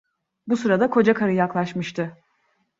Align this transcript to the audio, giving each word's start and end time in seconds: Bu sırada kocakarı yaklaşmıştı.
Bu 0.47 0.57
sırada 0.57 0.89
kocakarı 0.89 1.33
yaklaşmıştı. 1.33 2.17